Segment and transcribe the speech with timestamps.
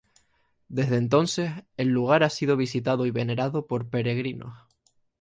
[0.67, 4.51] Desde entonces el lugar ha sido visitado y venerado por peregrinos.